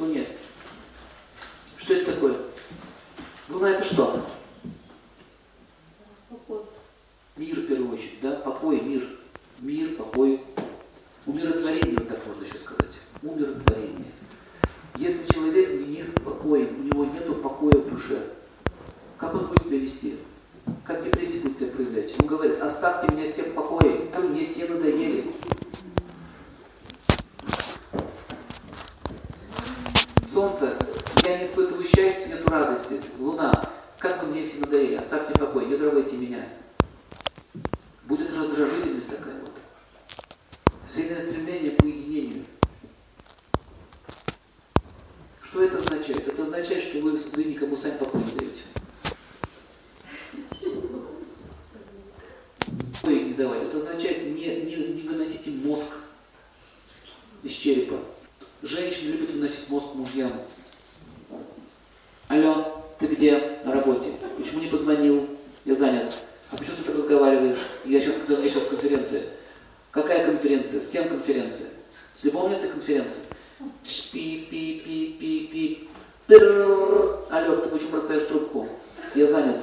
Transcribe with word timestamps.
Луне. 0.00 0.24
Что 1.76 1.94
это 1.94 2.12
такое? 2.12 2.36
Луна 3.48 3.70
это 3.70 3.84
что? 3.84 4.24
Мир 7.36 7.60
в 7.60 7.66
первую 7.66 7.92
очередь, 7.92 8.20
да? 8.22 8.32
Покой, 8.36 8.80
мир. 8.80 9.06
Мир, 9.60 9.94
покой. 9.96 10.40
Умиротворение, 11.26 11.98
вот 11.98 12.08
так 12.08 12.26
можно 12.26 12.44
еще 12.44 12.58
сказать. 12.58 12.92
Умиротворение. 13.22 14.12
Если 14.96 15.32
человек 15.32 15.88
не 15.88 16.04
спокоен, 16.04 16.80
у 16.80 16.82
него 16.84 17.04
нет 17.06 17.42
покоя 17.42 17.72
в 17.72 17.90
душе, 17.90 18.30
как 19.18 19.34
он 19.34 19.46
будет 19.46 19.62
себя 19.62 19.78
вести? 19.78 20.18
Как 20.84 21.02
депрессия 21.02 21.40
будет 21.40 21.58
себя 21.58 21.72
проявлять? 21.72 22.14
Он 22.20 22.26
говорит, 22.26 22.60
оставьте 22.60 23.12
меня 23.12 23.28
всех 23.28 23.48
в 23.48 23.54
покое, 23.54 24.10
мне 24.22 24.44
все 24.44 24.66
надоели. 24.66 25.34
Солнце, 30.44 30.76
я 31.24 31.38
не 31.38 31.46
испытываю 31.46 31.86
счастья, 31.86 32.26
нету 32.26 32.50
радости. 32.50 33.00
Луна, 33.18 33.50
как 33.98 34.22
вы 34.22 34.28
мне 34.28 34.44
все 34.44 34.60
надоели, 34.60 34.96
оставьте 34.96 35.32
в 35.32 35.38
покое, 35.38 35.66
не 35.66 35.78
трогайте 35.78 36.18
меня. 36.18 36.46
Будет 38.04 38.28
раздражительность 38.36 39.08
такая 39.08 39.40
вот. 39.40 39.52
Сильное 40.86 41.18
стремление 41.18 41.70
к 41.70 41.82
уединению. 41.82 42.44
Что 45.42 45.62
это 45.62 45.78
означает? 45.78 46.28
Это 46.28 46.42
означает, 46.42 46.84
что 46.84 47.00
вы, 47.00 47.12
вы 47.12 47.44
никому 47.44 47.74
сами 47.78 47.96
покой 47.96 48.20
не 48.22 48.32
даете. 48.34 48.62
Покой 53.00 53.24
не 53.24 53.32
давать. 53.32 53.62
Это 53.62 53.78
означает 53.78 54.24
не, 54.24 54.44
не, 54.44 54.76
не 54.92 55.08
выносите 55.08 55.52
мозг 55.66 55.94
из 57.42 57.52
черепа. 57.52 57.98
Женщины 58.64 59.10
любят 59.10 59.30
выносить 59.30 59.68
мозг 59.68 59.88
мужьям. 59.94 60.32
Алло, 62.28 62.82
ты 62.98 63.03
где 63.14 63.40
на 63.64 63.72
работе? 63.72 64.08
Почему 64.36 64.60
не 64.60 64.68
позвонил? 64.68 65.26
Я 65.64 65.74
занят. 65.74 66.24
А 66.50 66.56
почему 66.56 66.76
ты 66.76 66.82
так 66.82 66.96
разговариваешь? 66.96 67.66
Я 67.84 68.00
сейчас, 68.00 68.14
когда 68.26 68.40
меня 68.40 68.50
сейчас 68.50 68.66
конференция. 68.66 69.22
Какая 69.90 70.26
конференция? 70.26 70.80
С 70.80 70.88
кем 70.88 71.08
конференция? 71.08 71.68
С 72.20 72.24
любовницей 72.24 72.70
конференция? 72.70 73.24
Пи, 74.12 74.46
пи, 74.50 74.82
пи, 74.84 75.16
пи, 75.18 75.48
пи. 75.52 75.88
Алло, 77.30 77.56
ты 77.56 77.68
почему 77.68 78.00
поставишь 78.00 78.24
трубку? 78.24 78.68
Я 79.14 79.26
занят. 79.26 79.60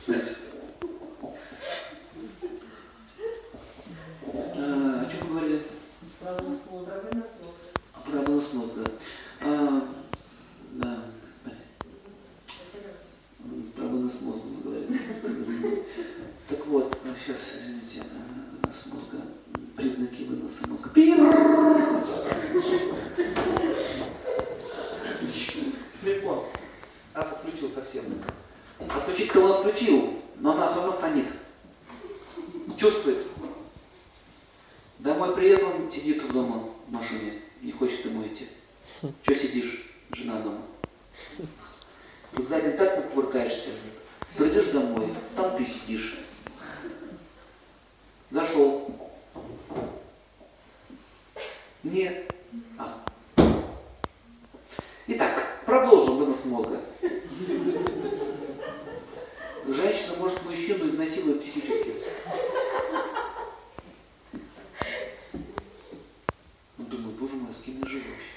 А, 0.00 0.12
о 5.02 5.06
чем 5.10 5.28
говорили? 5.28 5.62
Про 6.20 6.32
вынос 6.32 6.60
мозга. 6.70 6.92
Про 8.06 8.20
вынос 8.22 8.52
мозга. 8.54 8.84
А, 9.42 9.82
да. 10.72 11.04
Про 13.76 13.84
вынос 13.84 14.20
мозга 14.22 14.46
мы 14.46 14.62
говорили. 14.62 15.00
Так 16.48 16.66
вот, 16.66 16.96
сейчас, 17.18 17.56
извините, 17.58 18.02
вынос 18.62 18.86
мозга, 18.86 19.18
признаки 19.76 20.22
выноса 20.22 20.66
мозга. 20.68 20.88
Телефон. 26.02 26.44
Раз 27.12 27.32
отключил 27.32 27.68
совсем. 27.68 28.04
Отключить-то 28.88 29.40
он 29.40 29.52
отключил, 29.52 30.14
но 30.38 30.52
она 30.52 30.68
все 30.68 30.78
равно 30.78 30.89
фонит. 31.00 31.26
Чувствует. 32.76 33.18
Домой 34.98 35.34
приехал, 35.34 35.72
сидит 35.90 36.30
дома 36.30 36.68
в 36.86 36.92
машине, 36.92 37.40
не 37.62 37.72
хочет 37.72 38.04
ему 38.04 38.26
идти. 38.26 38.48
Че 39.22 39.34
сидишь, 39.34 39.90
жена 40.12 40.40
дома? 40.40 40.62
Тут 42.34 42.48
сзади 42.48 42.70
так 42.76 42.96
накувыркаешься. 42.96 43.70
Придешь 44.36 44.68
домой, 44.68 45.12
там 45.34 45.56
ты 45.56 45.66
сидишь. 45.66 46.18
Зашел. 48.30 48.94
Нет. 51.82 52.32
А. 52.78 53.02
Итак, 55.08 55.62
продолжим 55.66 56.18
вынос 56.18 56.44
мозга. 56.44 56.80
Женщина 59.66 60.16
может 60.18 60.44
мужчину 60.44 60.88
изнасиловать 60.88 61.40
психически. 61.42 61.94
Он 66.78 66.84
думает, 66.86 67.16
боже 67.16 67.34
мой, 67.34 67.54
с 67.54 67.62
кем 67.62 67.80
я 67.82 67.88
живу 67.88 68.04
вообще? 68.10 68.34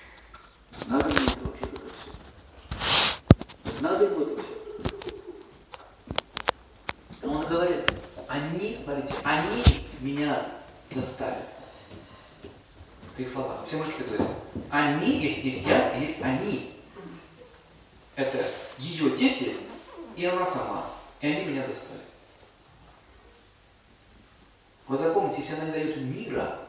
Надо 0.87 1.05
мне 1.05 1.15
это 1.25 1.45
вообще 1.45 1.65
это 1.65 1.81
все? 1.89 3.81
Надо 3.81 4.05
ему 4.05 4.21
это 4.21 4.35
все? 7.19 7.27
Он 7.27 7.45
говорит, 7.45 7.91
они, 8.27 8.77
смотрите, 8.83 9.15
они 9.23 9.63
меня 10.01 10.45
достали. 10.91 11.41
Все 13.73 13.81
мужики 13.81 14.03
говорят. 14.03 14.29
Они, 14.69 15.17
есть, 15.17 15.43
есть 15.43 15.65
я, 15.65 15.95
есть 15.95 16.21
они. 16.21 16.75
Это 18.15 18.45
ее 18.77 19.17
дети 19.17 19.55
и 20.15 20.25
она 20.25 20.45
сама. 20.45 20.85
И 21.21 21.27
они 21.27 21.45
меня 21.45 21.65
достали. 21.65 22.01
Вы 24.87 24.95
запомните, 24.95 25.41
если 25.41 25.55
она 25.55 25.65
не 25.65 25.71
дает 25.71 25.97
мира, 25.97 26.59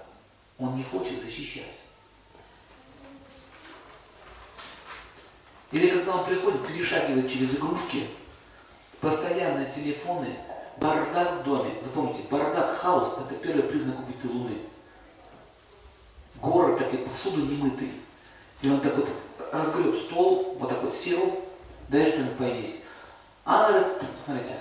он 0.59 0.77
не 0.79 0.83
хочет 0.83 1.23
защищать. 1.23 1.75
Или 5.73 5.91
когда 5.91 6.17
он 6.17 6.25
приходит, 6.25 6.67
перешагивает 6.67 7.31
через 7.31 7.57
игрушки, 7.57 8.07
постоянные 9.03 9.71
телефоны, 9.71 10.39
бардак 10.79 11.41
в 11.41 11.43
доме. 11.43 11.71
Запомните, 11.85 12.23
бардак, 12.31 12.75
хаос– 12.75 13.19
это 13.29 13.35
первый 13.41 13.65
признак 13.65 13.99
убитой 13.99 14.31
луны. 14.31 14.59
Такой, 16.95 17.07
посуду 17.07 17.43
немытый. 17.43 17.91
И 18.63 18.71
он 18.71 18.81
так 18.81 18.97
вот 18.97 19.09
разгреб 19.51 19.97
стол, 19.97 20.57
вот 20.61 20.69
так 20.69 20.83
вот 20.83 20.95
сел, 20.95 21.45
дай 21.89 22.07
что-нибудь 22.07 22.39
поесть. 22.39 22.85
А 23.45 23.67
она 23.67 23.81
говорит, 23.81 24.09
смотрите, 24.25 24.55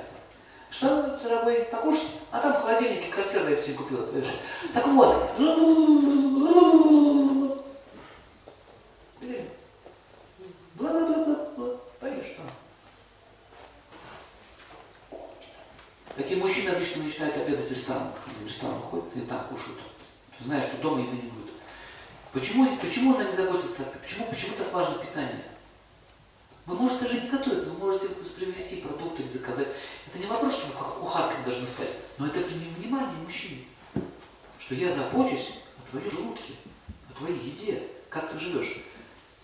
что, 0.71 1.19
дорогой, 1.21 1.66
покушать? 1.66 2.21
А 2.31 2.39
там 2.39 2.53
в 2.53 2.61
холодильнике 2.61 3.11
консервы 3.11 3.51
я 3.51 3.61
все 3.61 3.73
купила? 3.73 4.07
Так 4.73 4.88
вот. 4.88 5.31
Бла-бла-бла-бла. 10.75 11.77
Понимаешь, 12.00 12.25
что? 12.25 12.41
Такие 16.15 16.39
мужчины 16.39 16.69
обычно 16.69 17.03
начинают 17.03 17.38
обедать 17.38 17.67
в 17.67 17.71
ресторанах. 17.71 18.15
Они 18.25 18.45
в 18.45 18.47
ресторан 18.47 18.79
ходят 18.89 19.15
и 19.15 19.21
там 19.21 19.45
кушают. 19.50 19.79
Знаешь, 20.39 20.65
что 20.65 20.77
дома 20.81 21.01
еды 21.01 21.15
не 21.15 21.29
будет. 21.29 21.51
Почему, 22.43 22.75
почему 22.75 23.15
она 23.15 23.23
не 23.23 23.33
заботится? 23.33 23.85
Почему, 24.03 24.25
почему 24.25 24.57
так 24.57 24.73
важно 24.73 24.95
питание? 24.95 25.45
Вы 26.65 26.75
можете 26.75 27.07
же 27.07 27.21
не 27.21 27.29
готовить, 27.29 27.65
вы 27.65 27.77
можете 27.77 28.09
привезти 28.09 28.81
продукты 28.81 29.21
или 29.21 29.29
заказать. 29.29 29.69
Это 30.05 30.19
не 30.19 30.25
вопрос, 30.25 30.55
что 30.55 30.67
вы 30.67 30.73
кухаркой 30.73 31.41
должны 31.45 31.65
стать, 31.69 31.91
но 32.17 32.27
это 32.27 32.39
внимание 32.39 33.15
мужчине. 33.23 33.61
Что 34.59 34.75
я 34.75 34.93
забочусь 34.93 35.53
о 35.77 35.89
твоей 35.89 36.09
желудке, 36.09 36.51
о 37.09 37.17
твоей 37.17 37.39
еде, 37.39 37.81
как 38.09 38.29
ты 38.29 38.37
живешь. 38.37 38.83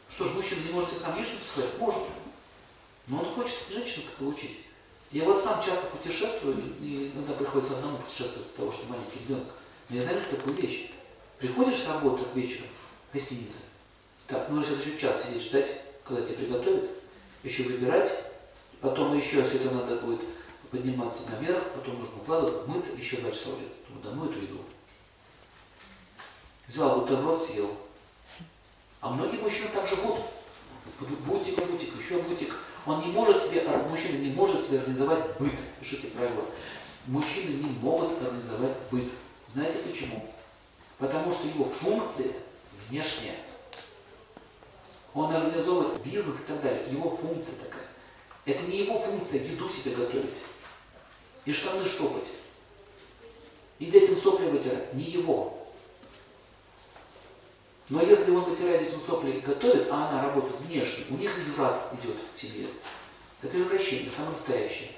Что 0.09 0.25
ж, 0.25 0.33
мужчина 0.33 0.67
не 0.67 0.73
может 0.73 0.91
сам 0.97 1.17
есть 1.17 1.29
что-то 1.29 1.45
сказать? 1.45 1.79
Может. 1.79 2.03
Но 3.07 3.19
он 3.19 3.33
хочет 3.33 3.59
женщину 3.71 4.07
как 4.09 4.27
учить. 4.27 4.65
Я 5.11 5.23
вот 5.23 5.41
сам 5.41 5.63
часто 5.63 5.87
путешествую, 5.87 6.57
и 6.81 7.13
иногда 7.15 7.31
приходится 7.31 7.77
одному 7.77 7.95
путешествовать 7.99 8.49
от 8.49 8.55
того, 8.57 8.73
что 8.73 8.87
маленький 8.87 9.19
ребенок. 9.21 9.47
Но 9.89 9.95
я 9.95 10.01
заметил 10.01 10.31
такую 10.31 10.57
вещь. 10.57 10.91
Приходишь 11.39 11.81
с 11.81 11.87
работы 11.87 12.23
вечером 12.35 12.67
гостинице, 13.13 13.59
так, 14.27 14.47
ну 14.49 14.63
сейчас 14.63 14.85
еще 14.85 14.97
час 14.97 15.23
сидеть 15.23 15.43
ждать, 15.43 15.67
когда 16.03 16.23
тебе 16.23 16.45
приготовят, 16.45 16.89
еще 17.43 17.63
выбирать, 17.63 18.11
потом 18.81 19.17
еще, 19.17 19.37
если 19.37 19.55
это 19.55 19.73
надо 19.73 19.95
будет 19.97 20.21
подниматься 20.71 21.29
наверх, 21.31 21.63
потом 21.75 21.99
нужно 21.99 22.17
укладываться, 22.17 22.69
мыться, 22.69 22.93
еще 22.93 23.17
два 23.17 23.31
часа 23.31 23.49
уйдет. 23.49 23.69
Думаю, 23.87 24.03
домой 24.03 24.29
эту 24.29 24.41
еду. 24.41 24.59
Взял 26.67 27.01
бутерброд, 27.01 27.41
съел. 27.41 27.71
А 29.01 29.09
многие 29.09 29.37
мужчины 29.37 29.69
так 29.73 29.87
живут. 29.87 30.19
Бутик, 31.25 31.55
бутик, 31.65 31.89
еще 31.99 32.21
бутик. 32.21 32.53
Он 32.85 33.01
не 33.01 33.11
может 33.11 33.41
себе, 33.43 33.63
мужчина 33.89 34.17
не 34.17 34.31
может 34.31 34.63
себе 34.63 34.79
организовать 34.79 35.37
быт. 35.39 35.53
Пишите 35.79 36.09
правило. 36.09 36.45
Мужчины 37.07 37.55
не 37.55 37.69
могут 37.81 38.21
организовать 38.21 38.75
быт. 38.91 39.09
Знаете 39.47 39.79
почему? 39.79 40.23
Потому 40.99 41.31
что 41.33 41.47
его 41.47 41.65
функция 41.65 42.33
внешняя. 42.89 43.35
Он 45.13 45.33
организовывает 45.33 46.01
бизнес 46.01 46.41
и 46.41 46.47
так 46.47 46.61
далее. 46.61 46.83
Его 46.91 47.09
функция 47.09 47.65
такая. 47.65 47.85
Это 48.45 48.63
не 48.63 48.79
его 48.79 48.99
функция 48.99 49.41
еду 49.41 49.69
себе 49.69 49.95
готовить. 49.95 50.35
И 51.45 51.53
штаны 51.53 51.87
штопать. 51.87 52.25
И 53.79 53.85
детям 53.85 54.17
сопли 54.17 54.45
вытирать. 54.45 54.93
Не 54.93 55.03
его. 55.03 55.55
Но 57.89 58.03
если 58.03 58.31
он 58.31 58.43
вытирает 58.43 58.83
детям 58.83 59.01
сопли 59.01 59.31
и 59.31 59.39
готовит, 59.39 59.87
а 59.89 60.09
она 60.09 60.21
работает 60.21 60.55
внешне, 60.61 61.05
у 61.09 61.15
них 61.15 61.37
изврат 61.39 61.91
идет 61.93 62.17
в 62.35 62.39
семье. 62.39 62.67
Это 63.41 63.59
извращение, 63.59 64.11
самое 64.11 64.33
настоящее. 64.33 64.91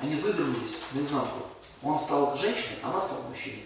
Они 0.00 0.16
вывернулись 0.16 0.78
наизнанку. 0.92 1.46
Он 1.82 2.00
стал 2.00 2.36
женщиной, 2.36 2.78
она 2.82 3.00
стала 3.00 3.22
мужчиной. 3.28 3.62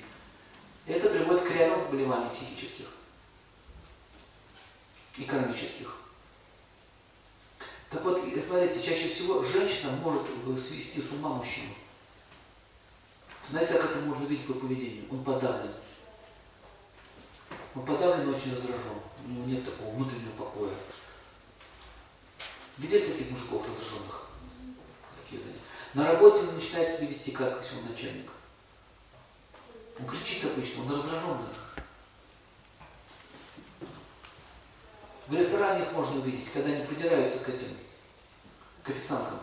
Это 0.87 1.09
приводит 1.09 1.43
к 1.43 1.51
рядам 1.53 1.81
заболеваний 1.81 2.29
психических 2.35 2.87
и 5.19 5.25
кармических. 5.25 5.97
Так 7.91 8.05
вот, 8.05 8.21
смотрите, 8.21 8.83
чаще 8.83 9.09
всего 9.09 9.43
женщина 9.43 9.93
может 10.03 10.23
свести 10.61 11.03
с 11.03 11.11
ума 11.12 11.31
мужчину. 11.31 11.75
Знаете, 13.51 13.75
как 13.75 13.91
это 13.91 14.01
можно 14.01 14.25
видеть 14.27 14.47
по 14.47 14.55
поведению? 14.55 15.05
Он 15.11 15.25
подавлен. 15.25 15.73
Он 17.75 17.85
подавлен 17.85 18.29
очень 18.29 18.53
раздражен. 18.55 19.01
У 19.25 19.29
него 19.29 19.45
нет 19.47 19.65
такого 19.65 19.95
внутреннего 19.97 20.31
покоя. 20.33 20.73
Видели 22.79 23.07
таких 23.07 23.31
мужиков 23.31 23.67
раздраженных? 23.67 24.29
Такие, 25.23 25.43
да? 25.43 25.51
На 26.01 26.12
работе 26.12 26.43
он 26.47 26.55
начинает 26.55 26.93
себя 26.93 27.09
вести 27.09 27.33
как 27.33 27.61
он 27.61 27.91
начальник. 27.91 28.31
Он 29.99 30.07
кричит 30.07 30.45
обычно, 30.45 30.83
он 30.83 30.93
раздраженный. 30.93 31.49
В 35.31 35.35
ресторане 35.35 35.85
их 35.85 35.93
можно 35.93 36.21
увидеть, 36.21 36.53
когда 36.53 36.71
они 36.71 36.85
придираются 36.85 37.44
к 37.44 37.49
этим, 37.50 37.69
к 38.82 38.91
официанткам. 38.91 39.38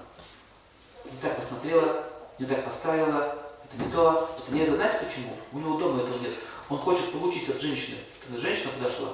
Не 1.06 1.18
так 1.22 1.38
посмотрела, 1.38 2.04
не 2.38 2.45
так 2.45 2.66
поставила, 2.66 3.38
это 3.63 3.84
не 3.86 3.89
то, 3.94 4.30
это 4.38 4.54
не 4.54 4.60
это. 4.63 4.75
Знаете 4.75 5.06
почему? 5.06 5.34
У 5.54 5.60
него 5.60 5.78
дома 5.78 6.04
этого 6.04 6.19
нет. 6.19 6.34
Он 6.68 6.78
хочет 6.78 7.13
получить 7.13 7.48
от 7.48 7.62
женщины. 7.62 8.00
Когда 8.22 8.38
женщина 8.38 8.72
подошла, 8.78 9.13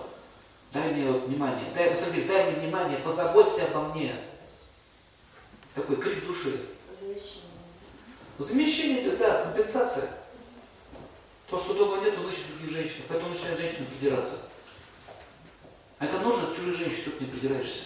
дай 0.72 0.92
мне 0.94 1.12
вот 1.12 1.26
внимание, 1.26 1.72
дай, 1.76 1.92
посмотри, 1.92 2.24
дай 2.24 2.50
мне 2.50 2.62
внимание, 2.62 2.98
позаботься 2.98 3.68
обо 3.68 3.94
мне. 3.94 4.16
Такой 5.76 5.98
крик 5.98 6.26
души. 6.26 6.60
Замещение. 6.92 7.44
Замещение, 8.40 9.16
да, 9.18 9.44
компенсация. 9.44 10.10
То, 11.52 11.60
что 11.60 11.76
дома 11.76 12.04
нет, 12.04 12.18
он 12.18 12.32
ищет 12.32 12.48
других 12.48 12.72
женщин, 12.72 13.04
поэтому 13.08 13.30
начинает 13.30 13.60
женщина 13.60 13.86
придираться. 13.86 14.53
Это 16.04 16.20
нужно 16.20 16.50
от 16.50 16.56
чужих 16.56 16.76
женщин, 16.76 17.02
что 17.02 17.12
ты 17.12 17.24
не 17.24 17.32
придираешься. 17.32 17.84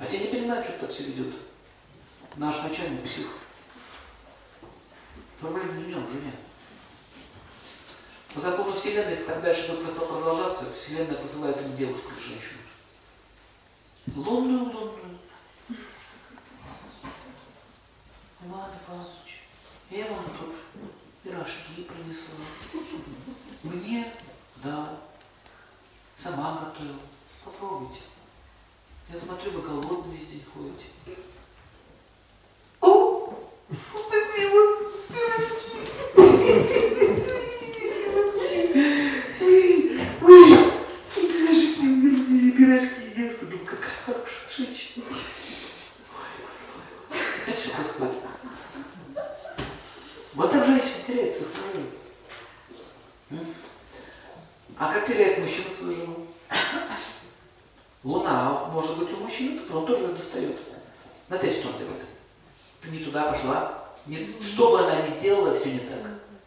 А 0.00 0.06
те 0.06 0.18
не 0.18 0.26
понимают, 0.26 0.66
что 0.66 0.76
так 0.78 0.90
все 0.90 1.04
ведет. 1.04 1.32
Наш 2.34 2.60
начальник 2.64 3.04
псих. 3.04 3.28
Проблема 5.38 5.72
не 5.74 5.84
в 5.84 5.88
нем, 5.88 6.04
в 6.04 6.10
жене. 6.10 6.32
По 8.34 8.40
закону 8.40 8.74
Вселенной, 8.74 9.10
если 9.10 9.26
так 9.26 9.40
дальше 9.40 9.68
будет 9.68 9.82
просто 9.82 10.00
продолжаться, 10.00 10.72
Вселенная 10.72 11.14
посылает 11.14 11.60
ему 11.62 11.76
девушку 11.76 12.10
или 12.10 12.28
женщину. 12.28 12.58
Лунную, 14.16 14.64
лунную. 14.64 15.18
Иван 18.44 18.70
Иванович, 18.88 19.44
я 19.90 20.06
вам 20.06 20.24
тут 20.40 20.54
пирожки 21.22 21.82
принесла. 21.82 22.34
Мне? 23.62 24.12
Да. 24.64 24.98
Сама 26.22 26.58
готовила. 26.60 27.00
Попробуйте. 27.44 28.02
Я 29.12 29.18
смотрю, 29.18 29.50
вы 29.52 29.62
голодный 29.62 30.14
весь 30.14 30.28
день 30.28 30.44
ходите. 30.54 30.84
О, 32.80 33.34
спасибо. 33.68 34.60
Вы, 39.40 40.20
вы, 40.20 41.28
пирожки, 41.28 41.86
вернее, 41.86 42.52
пирожки 42.52 43.20
ешь. 43.20 43.38
Думаю, 43.40 43.66
какая 43.66 43.96
хорошая 44.06 44.50
женщина. 44.56 45.04
Ой, 45.08 45.16
ой, 46.38 47.16
ой. 47.16 47.54
Что 47.72 47.82
происходит? 47.82 48.14
Вот 50.34 50.50
так 50.50 50.66
женщина 50.66 51.02
теряет 51.06 51.32
свою. 51.32 51.86
М? 53.30 53.54
А 54.78 54.92
как 54.92 55.06
теряет 55.06 55.38
мужчина 55.38 55.70
свою 55.70 55.96
жену? 55.96 56.26
Луна 58.04 58.66
может 58.72 58.98
быть 58.98 59.12
у 59.12 59.18
мужчины, 59.18 59.60
тоже, 59.60 59.78
он 59.78 59.86
тоже 59.86 60.02
ее 60.02 60.12
достает. 60.12 60.58
Смотрите, 61.28 61.60
что 61.60 61.68
он 61.68 61.78
делает. 61.78 62.02
Ты 62.82 62.90
не 62.90 62.98
туда 62.98 63.24
пошла. 63.24 63.84
Не, 64.06 64.26
что 64.42 64.70
бы 64.72 64.80
она 64.80 65.00
ни 65.00 65.06
сделала, 65.06 65.54
все 65.54 65.72
не 65.72 65.78
так. 65.78 65.98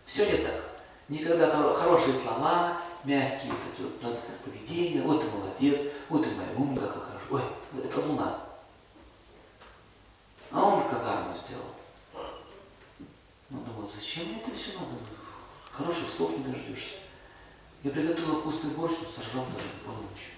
Все 0.06 0.25
не 0.25 0.38
так. 0.44 0.62
Никогда 1.07 1.48
хоро- 1.48 1.74
хорошие 1.74 2.13
слова, 2.13 2.77
мягкие 3.04 3.51
эти 3.74 3.81
вот, 3.81 4.19
поведение. 4.44 5.01
Вот 5.04 5.22
ты 5.22 5.27
молодец, 5.30 5.92
вот 6.10 6.24
ты 6.24 6.30
моя 6.31 6.50
умка, 6.57 6.88
как 6.88 7.07
хорошо. 7.07 7.25
Ой, 7.31 7.83
это 7.83 8.00
луна. 8.01 8.45
А 10.56 10.63
он 10.63 10.88
казарму 10.89 11.33
сделал. 11.36 11.66
Он 13.51 13.60
зачем 14.15 14.31
мне 14.31 14.41
это 14.41 14.51
все 14.56 14.73
надо? 14.73 14.97
Хороших 15.71 16.09
слов 16.15 16.38
не 16.38 16.45
дождешься. 16.45 16.95
Я 17.83 17.91
приготовила 17.91 18.39
вкусный 18.39 18.71
борщ, 18.71 18.95
сожрал 19.13 19.45
даже 19.45 19.67
по 19.85 19.91
ночи. 19.91 20.31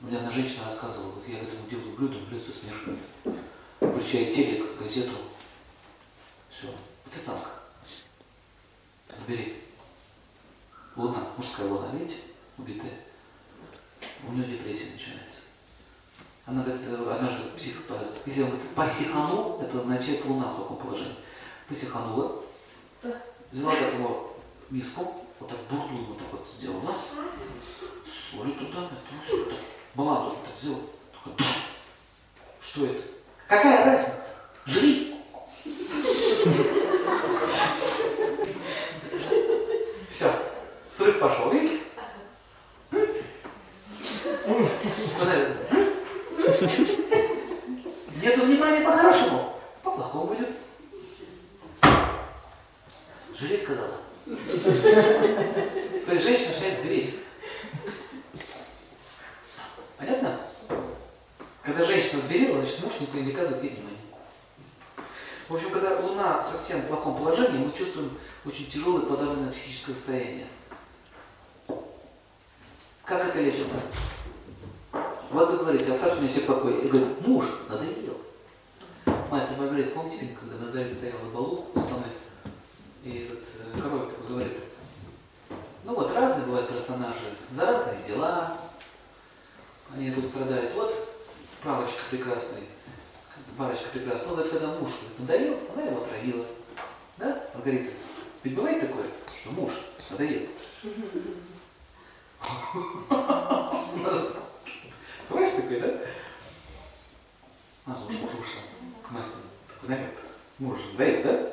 Мне 0.00 0.16
одна 0.16 0.30
женщина 0.30 0.64
рассказывала, 0.64 1.12
вот 1.12 1.28
я 1.28 1.38
к 1.38 1.42
этому 1.44 1.68
делаю 1.68 1.94
блюдо, 1.94 2.18
блюдо 2.18 2.44
смешиваю. 2.44 2.98
Включает 3.76 4.34
телек, 4.34 4.78
газету. 4.78 5.12
Все. 6.50 6.68
Официантка. 7.06 7.50
Бери. 9.28 9.62
Луна, 10.96 11.24
мужская 11.36 11.68
луна, 11.68 11.90
видите? 11.92 12.16
Убитая. 12.58 12.98
У 14.26 14.32
нее 14.32 14.46
депрессия 14.46 14.92
начинается. 14.92 15.40
Она 16.44 16.62
говорит, 16.62 16.82
э, 16.86 17.16
она 17.18 17.30
же 17.30 17.44
псих, 17.56 17.82
если 18.26 18.42
он 18.42 18.48
говорит, 18.48 18.70
посиханул, 18.74 19.60
это 19.60 19.78
означает 19.78 20.24
луна 20.24 20.52
в 20.52 20.56
таком 20.56 20.76
положении. 20.78 21.16
Посиханула, 21.70 22.42
Да. 23.00 23.22
взяла 23.52 23.76
так 23.76 23.94
его 23.94 24.34
миску, 24.70 25.14
вот 25.38 25.48
так 25.48 25.58
бурду 25.70 26.04
вот 26.04 26.18
так 26.18 26.26
вот 26.32 26.48
сделала, 26.48 26.92
соли 28.04 28.50
туда, 28.54 28.86
это 28.86 28.96
сюда, 29.30 29.54
балладу 29.94 30.30
вот 30.30 30.44
так 30.46 30.54
сделала, 30.60 30.82
такой, 31.12 31.32
«Бам». 31.38 31.46
что 32.60 32.86
это? 32.86 33.04
Какая 33.46 33.84
разница? 33.84 34.40
Жри! 34.66 35.14
Все, 40.10 40.32
срыв 40.90 41.20
пошел, 41.20 41.52
видите? 41.52 41.82
Вот 42.90 43.08
это. 45.28 45.56
Нету 48.20 48.42
внимания 48.42 48.80
по-хорошему, 48.84 49.52
по-плохому 49.84 50.26
будет. 50.26 50.48
Жри, 53.40 53.56
сказала. 53.56 53.96
То 54.26 56.12
есть 56.12 56.24
женщина 56.24 56.50
начинает 56.50 56.78
звереть. 56.78 57.14
Понятно? 59.96 60.40
Когда 61.62 61.84
женщина 61.84 62.20
зверела, 62.20 62.58
значит 62.58 62.84
муж 62.84 62.92
не, 63.14 63.32
оказывает 63.32 63.62
ей 63.62 63.70
внимания. 63.70 63.96
В 65.48 65.54
общем, 65.54 65.70
когда 65.70 65.98
Луна 66.00 66.42
в 66.42 66.52
совсем 66.52 66.82
плохом 66.82 67.16
положении, 67.16 67.64
мы 67.64 67.72
чувствуем 67.72 68.16
очень 68.44 68.70
тяжелое 68.70 69.06
подавленное 69.06 69.52
психическое 69.52 69.94
состояние. 69.94 70.46
Как 73.04 73.26
это 73.26 73.40
лечится? 73.40 73.80
Вот 75.30 75.50
вы 75.50 75.58
говорите, 75.58 75.90
оставьте 75.90 76.20
меня 76.20 76.30
все 76.30 76.40
в 76.40 76.46
покое. 76.46 76.78
И 76.82 76.88
говорит, 76.88 77.26
муж 77.26 77.46
надоел. 77.68 78.18
Мастер 79.30 79.58
Маргарита, 79.58 79.92
помните 79.92 80.28
когда 80.38 80.56
Маргарита 80.56 80.94
стояла 80.94 81.20
на 81.20 81.30
балу 81.30 81.66
Тоной, 81.74 82.04
и 83.10 83.24
этот 83.24 83.40
э, 83.40 83.80
король 83.80 84.06
такой 84.06 84.28
говорит, 84.28 84.58
ну 85.84 85.94
вот 85.94 86.14
разные 86.14 86.46
бывают 86.46 86.68
персонажи, 86.68 87.34
за 87.52 87.66
разные 87.66 88.02
дела, 88.04 88.56
они 89.92 90.10
тут 90.12 90.26
страдают. 90.26 90.72
Вот 90.74 90.94
парочка 91.64 92.00
прекрасная, 92.10 92.62
парочка 93.58 93.88
прекрасная. 93.92 94.28
Ну, 94.28 94.34
говорит, 94.34 94.52
когда 94.52 94.68
муж 94.68 94.92
надоел, 95.18 95.58
она 95.74 95.82
его 95.82 96.02
отравила. 96.02 96.46
Да, 97.18 97.42
Маргарита? 97.54 97.90
Ведь 98.44 98.54
бывает 98.54 98.80
такое, 98.80 99.06
что 99.40 99.50
муж 99.50 99.72
надоел. 100.10 100.48
Бываешь 105.28 105.50
такой, 105.56 105.80
да? 105.80 105.88
А, 107.86 107.90
муж, 107.90 108.14
вышел 108.20 108.60
к 109.02 109.10
мастеру. 109.10 109.42
Такой, 109.82 109.98
муж 110.58 110.78
надоел, 110.92 111.22
да? 111.24 111.49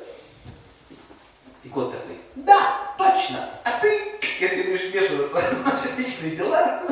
И 1.68 1.70
кот 1.70 1.92
такой, 1.92 2.16
да, 2.34 2.94
точно, 2.96 3.46
а 3.62 3.78
ты, 3.78 4.18
если 4.40 4.62
будешь 4.62 4.90
вмешиваться 4.90 5.38
в 5.38 5.66
наши 5.66 5.94
личные 5.98 6.34
дела, 6.34 6.82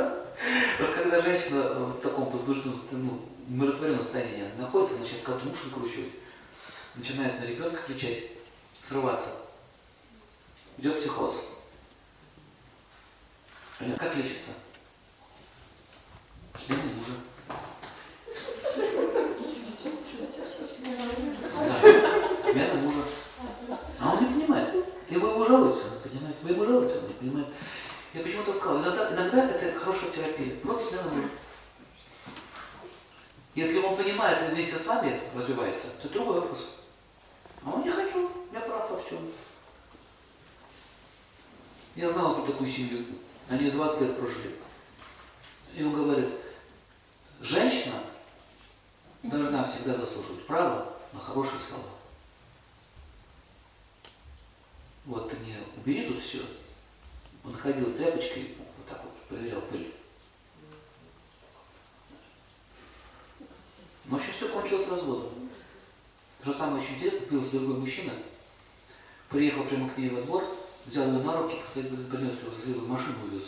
Вот 0.78 0.90
когда 0.90 1.18
женщина 1.22 1.62
э, 1.64 1.84
в 1.96 2.00
таком 2.02 2.28
возбужденном, 2.28 2.78
ну, 2.92 3.26
умиротворенном 3.48 4.02
состоянии 4.02 4.50
находится, 4.58 4.98
начинает 4.98 5.24
как-то 5.24 5.48
уши 5.48 5.68
накручивать, 5.68 6.12
начинает 6.94 7.40
на 7.40 7.44
ребенка 7.44 7.78
кричать, 7.86 8.24
срываться. 8.82 9.46
Идет 10.76 10.98
психоз. 10.98 11.54
Как 13.96 14.14
лечится? 14.14 14.50
Смена 16.58 16.82
мужа. 16.82 17.12
Да, 21.54 22.30
смена 22.52 22.74
мужа. 22.74 23.04
А 23.98 24.12
он 24.12 24.20
не 24.20 24.34
понимает. 24.34 24.74
И 25.16 25.18
вы 25.18 25.30
его 25.30 25.46
жалуете, 25.46 25.80
он 25.80 25.94
не 25.94 26.10
понимает. 26.10 26.36
Вы 26.42 26.50
его 26.50 26.64
жалуете, 26.66 26.98
он 26.98 27.08
не 27.08 27.14
понимает. 27.14 27.48
Я 28.12 28.20
почему-то 28.20 28.52
сказал, 28.52 28.82
иногда, 28.82 29.14
иногда 29.14 29.48
это 29.48 29.78
хорошая 29.78 30.10
терапия. 30.10 30.56
Просто 30.56 30.90
смена 30.90 31.08
мужа. 31.08 31.28
Если 33.54 33.78
он 33.78 33.96
понимает 33.96 34.42
и 34.42 34.54
вместе 34.54 34.76
с 34.76 34.86
вами 34.86 35.18
развивается, 35.34 35.86
то 36.02 36.10
другой 36.10 36.42
вопрос. 36.42 36.68
А 37.64 37.70
он 37.70 37.82
не 37.82 37.90
хочу, 37.90 38.30
я 38.52 38.60
прав 38.60 38.90
во 38.90 39.02
всем. 39.02 39.20
Я 41.94 42.10
знал 42.10 42.34
про 42.34 42.52
такую 42.52 42.68
семью. 42.68 43.06
Они 43.48 43.70
20 43.70 44.00
лет 44.02 44.18
прожили. 44.18 44.54
И 45.74 45.82
он 45.82 45.94
говорит, 45.94 46.28
женщина 47.40 48.02
должна 49.22 49.64
всегда 49.64 49.94
заслуживать 49.94 50.46
право 50.46 50.92
на 51.14 51.20
хорошие 51.20 51.58
слова. 51.58 51.95
Вот 55.06 55.30
ты 55.30 55.36
мне 55.36 55.58
убери 55.76 56.08
тут 56.08 56.20
все. 56.22 56.40
Он 57.44 57.54
ходил 57.54 57.88
с 57.88 57.94
тряпочкой, 57.94 58.56
вот 58.58 58.86
так 58.88 59.04
вот 59.04 59.14
проверял 59.28 59.60
пыль. 59.62 59.94
Но 64.06 64.16
вообще 64.16 64.32
все 64.32 64.48
кончилось 64.48 64.88
разводом. 64.88 65.30
Что 66.42 66.52
самое 66.52 66.82
очень 66.82 66.96
интересное, 66.96 67.26
появился 67.26 67.58
другой 67.58 67.78
мужчина, 67.78 68.12
приехал 69.30 69.64
прямо 69.64 69.88
к 69.88 69.98
ней 69.98 70.10
во 70.10 70.22
двор, 70.22 70.44
взял 70.86 71.06
ее 71.06 71.22
на 71.22 71.42
руки, 71.42 71.56
принес 71.74 72.34
ее, 72.66 72.80
машину 72.82 73.16
увез. 73.24 73.44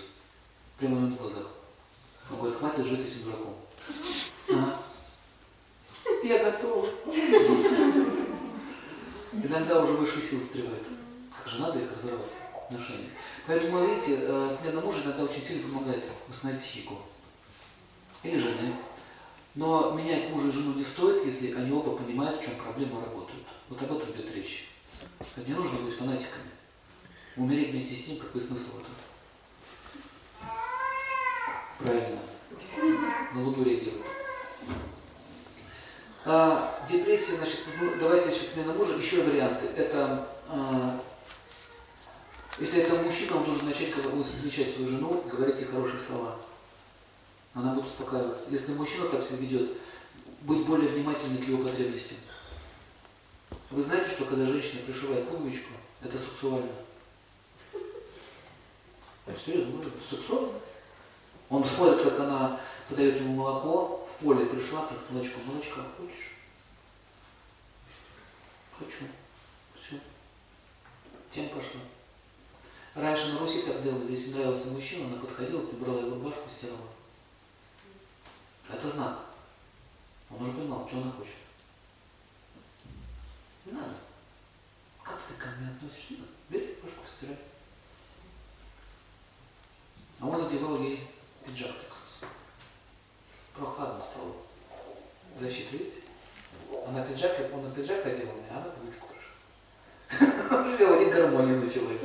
Прямо 0.79 1.01
на 1.01 1.17
глазах. 1.17 1.47
Он 2.31 2.39
говорит, 2.39 2.59
хватит 2.59 2.87
жить 2.87 3.01
с 3.01 3.07
этим 3.07 3.25
дураком. 3.25 3.57
Ага. 4.49 4.79
Я 6.23 6.51
готова. 6.51 6.89
Иногда 9.33 9.83
уже 9.83 9.93
высшие 9.95 10.25
силы 10.25 10.45
встревают. 10.45 10.87
Же 11.49 11.61
надо 11.61 11.79
их 11.79 11.89
разорвать, 11.97 12.29
отношения. 12.67 13.09
Поэтому, 13.47 13.87
видите, 13.87 14.19
э, 14.21 14.51
смена 14.51 14.81
мужа 14.83 15.03
иногда 15.03 15.25
очень 15.25 15.43
сильно 15.43 15.67
помогает 15.69 16.05
восстановить 16.29 16.61
психику. 16.63 16.99
Или 18.23 18.37
жены. 18.37 18.75
Но 19.55 19.93
менять 19.93 20.31
мужа 20.31 20.49
и 20.49 20.53
жену 20.53 20.75
не 20.75 20.85
стоит, 20.85 21.25
если 21.25 21.55
они 21.55 21.73
оба 21.73 21.97
понимают, 21.97 22.41
в 22.41 22.45
чем 22.45 22.57
проблема 22.57 23.01
работают. 23.01 23.45
Вот 23.69 23.83
об 23.83 23.97
этом 23.97 24.11
идет 24.11 24.35
речь. 24.35 24.71
Это 25.21 25.49
не 25.49 25.55
нужно 25.55 25.79
быть 25.79 25.97
фанатиками. 25.97 26.51
Умереть 27.37 27.71
вместе 27.71 27.95
с 27.95 28.09
ним, 28.09 28.19
какой 28.19 28.43
смысл 28.43 28.73
в 28.73 28.81
этом? 28.81 28.93
Правильно. 31.79 32.19
На 33.33 33.43
Луну 33.43 33.65
реагируют. 33.65 34.05
А, 36.25 36.79
депрессия, 36.89 37.37
значит, 37.37 37.61
ну, 37.81 37.93
давайте 37.99 38.31
сейчас 38.31 38.53
смена 38.53 38.73
мужа. 38.75 38.95
Еще 38.95 39.23
варианты. 39.23 39.67
Это, 39.77 40.29
а, 40.51 41.01
если 42.61 42.83
это 42.83 42.95
мужчина, 43.03 43.37
он 43.37 43.45
должен 43.45 43.67
начать, 43.67 43.93
когда 43.93 44.09
будет 44.11 44.27
встречать 44.27 44.75
свою 44.75 44.89
жену, 44.89 45.23
говорить 45.31 45.59
ей 45.59 45.67
хорошие 45.67 46.01
слова. 46.01 46.37
Она 47.55 47.75
будет 47.75 47.87
успокаиваться. 47.87 48.51
Если 48.51 48.75
мужчина 48.75 49.09
так 49.09 49.23
себя 49.23 49.39
ведет, 49.39 49.79
быть 50.43 50.67
более 50.67 50.89
внимательным 50.89 51.43
к 51.43 51.47
его 51.47 51.65
потребностям. 51.65 52.19
Вы 53.71 53.83
знаете, 53.83 54.11
что 54.11 54.25
когда 54.25 54.47
женщина 54.47 54.83
пришивает 54.83 55.29
пуговичку, 55.29 55.73
это 56.03 56.19
сексуально? 56.19 56.71
Серьезно, 59.45 59.77
может 59.77 59.93
быть, 59.93 60.03
сексуально? 60.09 60.53
Он 61.51 61.65
смотрит, 61.65 62.03
как 62.03 62.21
она 62.21 62.61
подает 62.89 63.17
ему 63.17 63.35
молоко, 63.35 64.09
в 64.11 64.25
поле 64.25 64.47
пришла, 64.47 64.87
так 64.87 64.99
молочко, 65.11 65.39
молочка 65.47 65.83
хочешь? 65.97 66.33
Хочу. 68.79 69.05
Все. 69.75 69.99
Тем 71.31 71.49
пошла. 71.49 71.81
Раньше 72.99 73.33
на 73.33 73.39
Руси 73.39 73.63
так 73.63 73.81
делали, 73.81 74.11
если 74.11 74.35
нравился 74.35 74.73
мужчина, 74.73 75.07
она 75.07 75.21
подходила, 75.21 75.65
прибрала 75.65 76.01
его 76.01 76.17
рубашку, 76.17 76.51
стирала. 76.51 76.81
Это 78.69 78.91
знак. 78.91 79.21
Он 80.29 80.43
уже 80.43 80.53
понимал, 80.53 80.89
что 80.89 80.97
она 80.97 81.13
хочет. 81.13 81.37
Не 83.67 83.73
надо. 83.73 83.95
Как 85.05 85.21
ты 85.29 85.35
ко 85.35 85.47
мне 85.51 85.71
относишься? 85.71 86.25
Бери 86.49 86.75
рубашку, 86.83 87.07
стирай. 87.07 87.39
А 90.19 90.27
он 90.27 90.45
одевал 90.45 90.81
ей 90.81 91.09
пиджак 91.47 91.77
так 91.77 91.91
раз. 91.91 92.31
Прохладно 93.55 94.03
стало. 94.03 94.35
Защита, 95.39 95.77
видите? 95.77 96.03
Она 96.85 97.05
пиджак, 97.05 97.39
он 97.55 97.63
на 97.63 97.71
пиджак 97.73 98.05
меня, 98.05 98.25
а 98.51 98.57
она 98.57 98.71
пришла. 98.71 99.18
Все, 100.69 100.97
у 100.97 101.01
них 101.01 101.13
гармония 101.13 101.57
началась. 101.57 102.01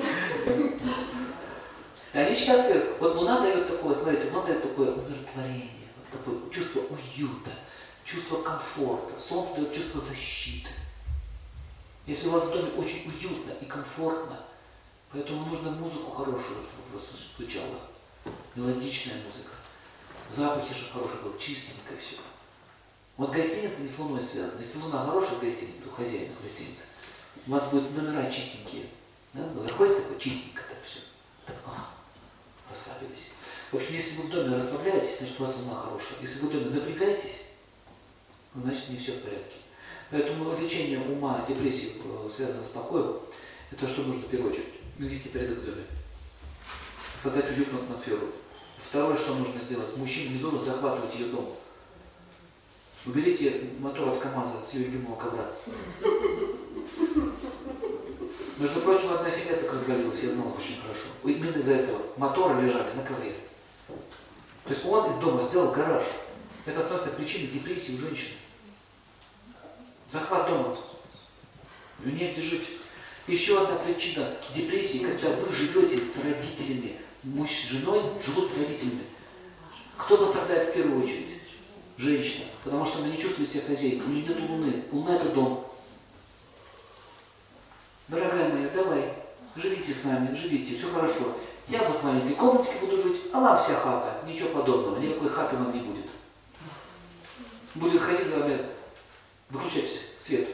И 2.13 2.17
они 2.17 2.35
счастливы. 2.35 2.85
Вот 2.99 3.15
луна 3.15 3.39
дает 3.39 3.67
такое, 3.67 3.95
смотрите, 3.95 4.29
луна 4.29 4.45
дает 4.45 4.61
такое 4.61 4.91
умиротворение, 4.91 5.69
вот 5.97 6.19
такое 6.19 6.49
чувство 6.51 6.81
уюта, 6.81 7.51
чувство 8.05 8.41
комфорта. 8.41 9.19
Солнце 9.19 9.55
дает 9.55 9.73
чувство 9.73 10.01
защиты. 10.01 10.69
Если 12.05 12.27
у 12.27 12.31
вас 12.31 12.43
в 12.43 12.51
доме 12.51 12.69
очень 12.77 13.09
уютно 13.09 13.51
и 13.61 13.65
комфортно, 13.65 14.39
поэтому 15.11 15.45
нужно 15.45 15.71
музыку 15.71 16.11
хорошую, 16.11 16.61
чтобы 16.61 16.89
просто 16.91 17.15
звучала. 17.37 17.79
Мелодичная 18.55 19.15
музыка. 19.15 19.53
Запахи 20.31 20.73
же 20.73 20.91
хорошие 20.91 21.21
были, 21.21 21.37
чистенько 21.37 21.93
все. 21.99 22.17
Вот 23.17 23.31
гостиница 23.31 23.81
не 23.81 23.87
с 23.87 23.99
луной 23.99 24.23
связана. 24.23 24.59
Если 24.59 24.79
луна 24.79 25.05
хорошая 25.05 25.39
гостиница, 25.39 25.89
у 25.89 25.91
хозяина 25.91 26.33
гостиницы, 26.41 26.83
у 27.47 27.51
вас 27.51 27.71
будут 27.71 27.95
номера 27.95 28.29
чистенькие. 28.31 28.85
Да? 29.33 29.43
Вы 29.55 29.67
заходите 29.67 30.01
такое 30.01 30.19
чистенько 30.19 30.61
так 30.69 30.77
все. 30.85 30.99
Так, 31.45 31.55
а, 31.65 31.91
расслабились. 32.71 33.31
В 33.71 33.75
общем, 33.75 33.95
если 33.95 34.21
вы 34.21 34.27
в 34.27 34.29
доме 34.29 34.55
расслабляетесь, 34.55 35.19
значит 35.19 35.39
у 35.39 35.43
вас 35.43 35.55
луна 35.57 35.75
хорошая. 35.75 36.19
Если 36.21 36.39
вы 36.39 36.49
в 36.49 36.51
доме 36.51 36.65
напрягаетесь, 36.65 37.45
значит 38.55 38.89
не 38.89 38.97
все 38.97 39.13
в 39.13 39.23
порядке. 39.23 39.57
Поэтому 40.11 40.55
лечение 40.59 40.99
ума, 40.99 41.43
депрессии 41.47 41.93
э, 42.03 42.29
связано 42.35 42.63
с 42.63 42.69
покоем, 42.69 43.17
это 43.71 43.87
что 43.87 44.03
нужно 44.03 44.23
в 44.23 44.29
первую 44.29 44.51
очередь? 44.51 44.69
Навести 44.99 45.29
порядок 45.29 45.57
в 45.57 45.65
доме. 45.65 45.85
Создать 47.15 47.49
уютную 47.49 47.83
атмосферу. 47.83 48.27
Второе, 48.77 49.17
что 49.17 49.33
нужно 49.33 49.59
сделать, 49.59 49.97
мужчине 49.97 50.35
не 50.35 50.39
должен 50.39 50.61
захватывать 50.61 51.15
ее 51.15 51.27
дом. 51.27 51.55
Уберите 53.07 53.69
мотор 53.79 54.09
от 54.09 54.19
КамАЗа 54.19 54.61
с 54.61 54.75
ее 54.75 54.85
любимого 54.85 55.15
ковра. 55.15 55.49
Между 58.63 58.79
прочим, 58.79 59.11
одна 59.11 59.29
семья 59.29 59.57
так 59.57 59.73
развалилась, 59.73 60.23
я 60.23 60.29
знал 60.29 60.55
очень 60.57 60.79
хорошо. 60.79 61.07
Именно 61.25 61.57
из-за 61.57 61.73
этого 61.73 62.01
моторы 62.15 62.61
лежали 62.61 62.93
на 62.95 63.03
ковре. 63.03 63.35
То 63.89 64.69
есть 64.69 64.85
он 64.85 65.05
из 65.09 65.15
дома 65.15 65.43
сделал 65.49 65.73
гараж. 65.73 66.05
Это 66.65 66.79
становится 66.79 67.09
причиной 67.09 67.47
депрессии 67.47 67.95
у 67.95 67.99
женщины. 67.99 68.37
Захват 70.09 70.47
дома. 70.47 70.77
У 72.05 72.07
нее 72.07 72.33
жить. 72.37 72.69
Еще 73.27 73.61
одна 73.61 73.75
причина 73.79 74.25
депрессии, 74.55 75.07
когда 75.07 75.31
вы 75.31 75.53
живете 75.53 75.97
с 75.97 76.23
родителями, 76.23 76.95
муж 77.23 77.49
с 77.49 77.67
женой 77.67 78.01
живут 78.25 78.47
с 78.47 78.57
родителями. 78.57 79.03
Кто 79.97 80.15
пострадает 80.15 80.69
в 80.69 80.73
первую 80.73 81.03
очередь? 81.03 81.27
Женщина. 81.97 82.45
Потому 82.63 82.85
что 82.85 82.99
она 82.99 83.09
не 83.09 83.17
чувствует 83.17 83.49
себя 83.49 83.63
хозяйкой. 83.63 84.05
У 84.05 84.09
нее 84.09 84.25
нет 84.25 84.49
луны. 84.49 84.85
Луна 84.93 85.17
это 85.17 85.27
дом. 85.33 85.62
Дорогая 88.07 88.53
моя, 88.53 88.69
давай, 88.69 89.13
живите 89.55 89.93
с 89.93 90.03
нами, 90.03 90.35
живите, 90.35 90.75
все 90.75 90.91
хорошо. 90.91 91.37
Я 91.67 91.79
вот 91.83 91.99
в 91.99 92.03
маленькой 92.03 92.35
комнатке 92.35 92.73
буду 92.81 92.97
жить, 92.97 93.21
а 93.31 93.39
вам 93.39 93.63
вся 93.63 93.75
хата. 93.75 94.19
Ничего 94.27 94.49
подобного, 94.49 94.99
никакой 94.99 95.29
хаты 95.29 95.55
вам 95.55 95.73
не 95.73 95.79
будет. 95.79 96.05
Будет 97.75 98.01
ходить 98.01 98.27
за 98.27 98.39
вами, 98.39 98.59
выключать 99.49 100.01
свет. 100.19 100.47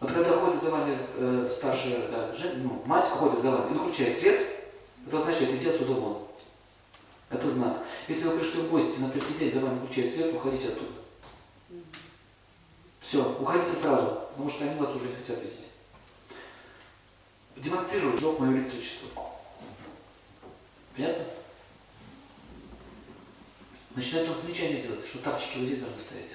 Вот 0.00 0.12
когда 0.12 0.36
ходит 0.36 0.60
за 0.60 0.70
вами 0.70 0.98
э, 1.16 1.48
старшая 1.50 2.08
да, 2.08 2.34
жен, 2.34 2.64
ну, 2.64 2.82
мать 2.84 3.06
ходит 3.06 3.40
за 3.40 3.52
вами 3.52 3.70
и 3.70 3.78
выключает 3.78 4.16
свет, 4.16 4.46
это 5.06 5.18
означает, 5.18 5.54
иди 5.54 5.68
отсюда 5.68 5.92
вон. 5.92 6.18
Это 7.30 7.48
знак. 7.48 7.78
Если 8.08 8.28
вы 8.28 8.38
пришли 8.38 8.62
в 8.62 8.70
гости 8.70 9.00
на 9.00 9.10
третий 9.10 9.34
день, 9.34 9.52
за 9.52 9.60
вами 9.60 9.78
включает 9.78 10.12
свет, 10.12 10.34
уходите 10.34 10.68
оттуда. 10.68 10.90
Все, 13.00 13.36
уходите 13.40 13.70
сразу, 13.70 14.20
потому 14.30 14.50
что 14.50 14.64
они 14.64 14.78
вас 14.78 14.94
уже 14.94 15.06
не 15.06 15.14
хотят 15.14 15.42
видеть. 15.42 15.65
Демонстрирую 17.56 18.18
жег 18.18 18.38
мое 18.38 18.52
электричество. 18.52 19.08
Понятно? 20.94 21.24
начинает 23.96 24.28
он 24.28 24.38
замечание 24.38 24.82
делать, 24.82 25.06
что 25.06 25.18
тапочки 25.18 25.58
вот 25.58 25.66
здесь 25.66 25.80
должны 25.80 25.98
стоять. 25.98 26.30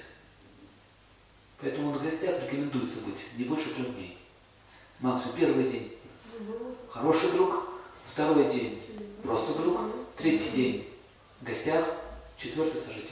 Поэтому 1.59 1.91
на 1.91 1.99
гостях 1.99 2.41
рекомендуется 2.43 3.01
быть 3.01 3.19
не 3.37 3.43
больше 3.43 3.73
трех 3.75 3.93
дней. 3.95 4.17
Максимум 4.99 5.37
первый 5.37 5.69
день 5.69 5.95
хороший 6.89 7.31
друг, 7.31 7.69
второй 8.11 8.51
день 8.51 8.81
просто 9.23 9.53
друг, 9.53 9.79
третий 10.17 10.49
день 10.51 10.89
в 11.39 11.43
гостях, 11.43 11.85
четвертый 12.35 12.81
сожитель. 12.81 13.09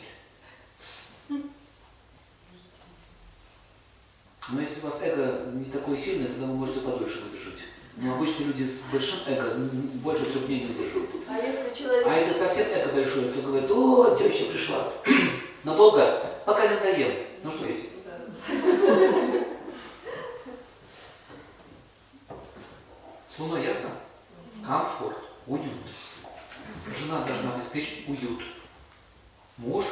Но 4.52 4.62
если 4.62 4.80
у 4.82 4.86
вас 4.86 5.00
эго 5.04 5.52
не 5.54 5.66
такое 5.66 5.96
сильное, 5.96 6.28
тогда 6.28 6.48
вы 6.48 6.56
можете 6.56 6.80
подольше 6.82 7.22
выдержать. 7.22 7.69
Но 8.02 8.14
обычно 8.16 8.44
люди 8.44 8.64
с 8.64 8.84
большим 8.94 9.20
эго 9.28 9.56
больше 9.96 10.26
трех 10.26 10.48
дней 10.48 10.62
не 10.62 10.68
выдерживают. 10.68 11.10
А 11.28 11.38
если 11.38 11.74
человек... 11.74 12.08
А 12.08 12.16
если 12.16 12.32
совсем 12.32 12.68
эго 12.72 12.94
большое, 12.94 13.30
то 13.30 13.42
говорит, 13.42 13.70
о, 13.70 14.16
теща 14.16 14.46
пришла. 14.46 14.90
Надолго? 15.66 16.24
Пока 16.46 16.66
не 16.68 16.76
надоем. 16.76 17.12
Ну 17.44 17.52
что? 17.52 17.68
Да. 18.06 18.16
С 23.28 23.40
Луной 23.40 23.66
ясно? 23.66 23.90
Комфорт, 24.66 25.18
уют. 25.46 25.64
Жена 26.98 27.22
должна 27.24 27.56
обеспечить 27.56 28.08
уют. 28.08 28.42
Муж 29.58 29.86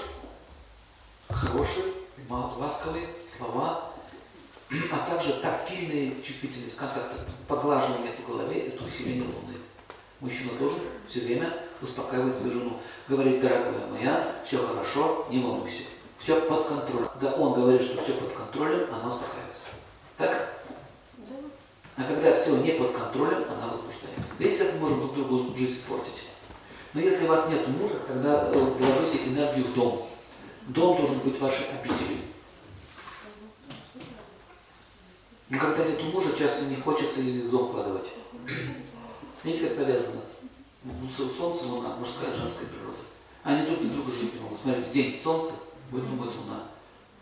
хороший, 1.30 1.84
ласковые 2.30 3.10
слова, 3.28 3.92
а 4.70 5.10
также 5.10 5.34
тактильные 5.42 6.22
чувствительность 6.24 6.78
контакта, 6.78 7.16
поглаживание 7.48 8.12
по 8.14 8.34
голове– 8.34 8.60
это 8.68 8.84
усиление 8.84 9.24
Луны. 9.24 9.58
Мужчина 10.20 10.52
должен 10.60 10.80
все 11.08 11.22
время 11.22 11.54
успокаивать 11.82 12.34
свою 12.34 12.54
жену. 12.54 12.74
Говорить, 13.08 13.40
дорогая 13.40 13.88
моя, 13.92 14.36
все 14.44 14.66
хорошо, 14.66 15.28
не 15.30 15.40
волнуйся. 15.40 15.84
Все 16.18 16.42
под 16.42 16.68
контролем. 16.68 17.08
Когда 17.14 17.34
он 17.36 17.54
говорит, 17.54 17.82
что 17.82 18.02
все 18.02 18.14
под 18.14 18.34
контролем, 18.34 18.88
она 18.94 19.14
успокаивается. 19.14 19.66
Так? 20.18 20.54
А 21.96 22.04
когда 22.04 22.36
все 22.36 22.58
не 22.58 22.72
под 22.72 22.92
контролем, 22.92 23.44
она 23.50 23.68
возбуждается. 23.68 24.34
Видите, 24.40 24.66
как 24.66 24.74
мы 24.76 24.80
можем 24.82 25.00
друг 25.00 25.14
другу 25.14 25.56
жизнь 25.56 25.80
испортить? 25.80 26.24
Но 26.94 27.02
если 27.02 27.26
у 27.26 27.30
вас 27.30 27.50
нет 27.50 27.68
мужа, 27.68 27.96
тогда 28.08 28.50
э, 28.52 28.58
вложите 28.58 29.28
энергию 29.28 29.66
в 29.68 29.74
дом. 29.74 30.08
Дом 30.68 30.98
должен 30.98 31.20
быть 31.20 31.40
вашей 31.40 31.66
обителью. 31.70 32.17
Но 35.50 35.60
когда 35.60 35.86
нет 35.86 36.04
мужа, 36.04 36.36
часто 36.38 36.66
не 36.66 36.76
хочется 36.76 37.22
и 37.22 37.44
дом 37.48 37.70
вкладывать. 37.70 38.10
Видите, 39.44 39.68
как 39.70 39.78
повязано? 39.78 40.22
Ну, 40.84 40.94
со- 41.16 41.30
Солнце, 41.30 41.66
луна, 41.68 41.96
мужская 41.98 42.34
и 42.34 42.38
женская 42.38 42.66
природа. 42.68 42.98
Они 43.44 43.66
друг 43.66 43.82
без 43.82 43.92
друга 43.92 44.12
жить 44.12 44.34
не 44.34 44.42
могут. 44.42 44.60
Смотрите, 44.62 44.92
день 44.92 45.20
солнце, 45.22 45.54
будет 45.90 46.06
будет 46.06 46.36
луна. 46.36 46.64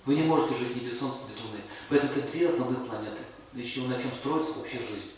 Вы 0.05 0.15
не 0.15 0.23
можете 0.23 0.55
жить 0.55 0.75
ни 0.75 0.87
без 0.87 0.97
солнца, 0.99 1.19
ни 1.25 1.31
без 1.33 1.41
луны. 1.43 1.59
Поэтому 1.89 2.13
это 2.13 2.31
две 2.31 2.47
основных 2.49 2.87
планеты. 2.87 3.21
Еще 3.53 3.81
на 3.81 4.01
чем 4.01 4.11
строится 4.11 4.53
вообще 4.57 4.77
жизнь. 4.79 5.11